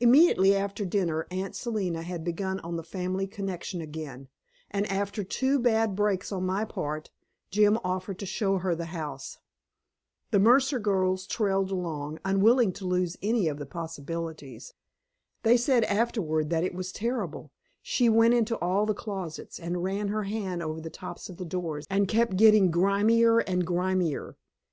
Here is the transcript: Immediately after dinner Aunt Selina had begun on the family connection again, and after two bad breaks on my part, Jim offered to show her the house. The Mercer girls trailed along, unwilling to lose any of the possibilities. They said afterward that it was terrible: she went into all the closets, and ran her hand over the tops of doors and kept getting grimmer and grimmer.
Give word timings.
Immediately 0.00 0.54
after 0.54 0.84
dinner 0.84 1.26
Aunt 1.32 1.56
Selina 1.56 2.02
had 2.02 2.22
begun 2.22 2.60
on 2.60 2.76
the 2.76 2.84
family 2.84 3.26
connection 3.26 3.80
again, 3.80 4.28
and 4.70 4.86
after 4.86 5.24
two 5.24 5.58
bad 5.58 5.96
breaks 5.96 6.30
on 6.30 6.46
my 6.46 6.64
part, 6.64 7.10
Jim 7.50 7.76
offered 7.82 8.20
to 8.20 8.24
show 8.24 8.58
her 8.58 8.76
the 8.76 8.84
house. 8.94 9.38
The 10.30 10.38
Mercer 10.38 10.78
girls 10.78 11.26
trailed 11.26 11.72
along, 11.72 12.20
unwilling 12.24 12.72
to 12.74 12.84
lose 12.86 13.16
any 13.20 13.48
of 13.48 13.58
the 13.58 13.66
possibilities. 13.66 14.74
They 15.42 15.56
said 15.56 15.82
afterward 15.82 16.50
that 16.50 16.62
it 16.62 16.76
was 16.76 16.92
terrible: 16.92 17.50
she 17.82 18.08
went 18.08 18.34
into 18.34 18.56
all 18.60 18.86
the 18.86 18.94
closets, 18.94 19.58
and 19.58 19.82
ran 19.82 20.06
her 20.06 20.22
hand 20.22 20.62
over 20.62 20.80
the 20.80 20.88
tops 20.88 21.28
of 21.28 21.36
doors 21.48 21.84
and 21.90 22.06
kept 22.06 22.36
getting 22.36 22.70
grimmer 22.70 23.40
and 23.40 23.66
grimmer. 23.66 24.36